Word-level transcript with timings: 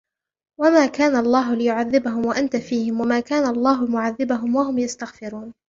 وَمَا 0.59 0.85
كَانَ 0.85 1.15
اللَّهُ 1.15 1.53
لِيُعَذِّبَهُمْ 1.53 2.25
وَأَنْتَ 2.25 2.55
فِيهِمْ 2.55 3.01
وَمَا 3.01 3.19
كَانَ 3.19 3.45
اللَّهُ 3.47 3.85
مُعَذِّبَهُمْ 3.85 4.55
وَهُمْ 4.55 4.77
يَسْتَغْفِرُونَ 4.79 5.53